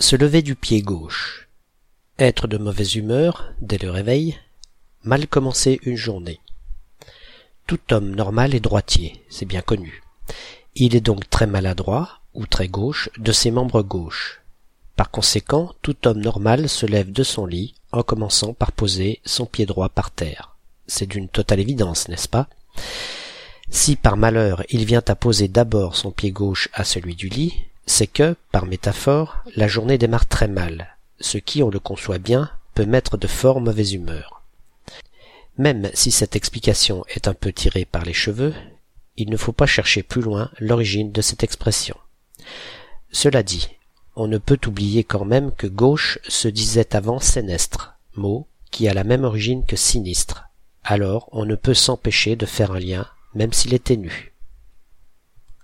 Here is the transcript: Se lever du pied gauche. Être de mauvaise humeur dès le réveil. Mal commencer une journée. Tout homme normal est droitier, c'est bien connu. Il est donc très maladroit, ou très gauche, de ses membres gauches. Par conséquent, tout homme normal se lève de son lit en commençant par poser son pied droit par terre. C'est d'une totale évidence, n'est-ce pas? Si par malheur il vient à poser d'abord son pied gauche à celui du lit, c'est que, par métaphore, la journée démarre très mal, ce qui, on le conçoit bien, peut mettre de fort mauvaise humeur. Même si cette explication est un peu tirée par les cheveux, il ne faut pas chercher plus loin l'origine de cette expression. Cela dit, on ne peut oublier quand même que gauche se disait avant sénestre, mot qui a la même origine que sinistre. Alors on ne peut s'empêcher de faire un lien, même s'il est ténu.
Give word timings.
Se 0.00 0.14
lever 0.14 0.42
du 0.42 0.54
pied 0.54 0.80
gauche. 0.80 1.48
Être 2.20 2.46
de 2.46 2.56
mauvaise 2.56 2.94
humeur 2.94 3.52
dès 3.60 3.78
le 3.78 3.90
réveil. 3.90 4.38
Mal 5.02 5.26
commencer 5.26 5.80
une 5.82 5.96
journée. 5.96 6.38
Tout 7.66 7.80
homme 7.90 8.14
normal 8.14 8.54
est 8.54 8.60
droitier, 8.60 9.24
c'est 9.28 9.44
bien 9.44 9.60
connu. 9.60 10.04
Il 10.76 10.94
est 10.94 11.00
donc 11.00 11.28
très 11.28 11.48
maladroit, 11.48 12.20
ou 12.32 12.46
très 12.46 12.68
gauche, 12.68 13.10
de 13.18 13.32
ses 13.32 13.50
membres 13.50 13.82
gauches. 13.82 14.40
Par 14.94 15.10
conséquent, 15.10 15.74
tout 15.82 16.06
homme 16.06 16.20
normal 16.20 16.68
se 16.68 16.86
lève 16.86 17.10
de 17.10 17.24
son 17.24 17.44
lit 17.44 17.74
en 17.90 18.04
commençant 18.04 18.54
par 18.54 18.70
poser 18.70 19.20
son 19.24 19.46
pied 19.46 19.66
droit 19.66 19.88
par 19.88 20.12
terre. 20.12 20.54
C'est 20.86 21.06
d'une 21.06 21.28
totale 21.28 21.58
évidence, 21.58 22.08
n'est-ce 22.08 22.28
pas? 22.28 22.48
Si 23.68 23.96
par 23.96 24.16
malheur 24.16 24.62
il 24.70 24.84
vient 24.84 25.02
à 25.08 25.16
poser 25.16 25.48
d'abord 25.48 25.96
son 25.96 26.12
pied 26.12 26.30
gauche 26.30 26.68
à 26.72 26.84
celui 26.84 27.16
du 27.16 27.28
lit, 27.28 27.64
c'est 27.88 28.06
que, 28.06 28.36
par 28.52 28.66
métaphore, 28.66 29.38
la 29.56 29.66
journée 29.66 29.98
démarre 29.98 30.26
très 30.26 30.48
mal, 30.48 30.96
ce 31.20 31.38
qui, 31.38 31.62
on 31.62 31.70
le 31.70 31.80
conçoit 31.80 32.18
bien, 32.18 32.50
peut 32.74 32.86
mettre 32.86 33.16
de 33.16 33.26
fort 33.26 33.60
mauvaise 33.60 33.94
humeur. 33.94 34.42
Même 35.56 35.90
si 35.94 36.10
cette 36.10 36.36
explication 36.36 37.04
est 37.08 37.26
un 37.26 37.34
peu 37.34 37.52
tirée 37.52 37.84
par 37.84 38.04
les 38.04 38.12
cheveux, 38.12 38.54
il 39.16 39.30
ne 39.30 39.36
faut 39.36 39.52
pas 39.52 39.66
chercher 39.66 40.04
plus 40.04 40.20
loin 40.20 40.50
l'origine 40.60 41.10
de 41.10 41.20
cette 41.20 41.42
expression. 41.42 41.96
Cela 43.10 43.42
dit, 43.42 43.68
on 44.14 44.28
ne 44.28 44.38
peut 44.38 44.60
oublier 44.66 45.02
quand 45.02 45.24
même 45.24 45.50
que 45.52 45.66
gauche 45.66 46.18
se 46.28 46.46
disait 46.46 46.94
avant 46.94 47.18
sénestre, 47.18 47.94
mot 48.14 48.46
qui 48.70 48.86
a 48.86 48.94
la 48.94 49.04
même 49.04 49.24
origine 49.24 49.64
que 49.64 49.76
sinistre. 49.76 50.44
Alors 50.84 51.28
on 51.32 51.46
ne 51.46 51.56
peut 51.56 51.74
s'empêcher 51.74 52.36
de 52.36 52.46
faire 52.46 52.72
un 52.72 52.78
lien, 52.80 53.06
même 53.34 53.52
s'il 53.52 53.74
est 53.74 53.84
ténu. 53.84 54.27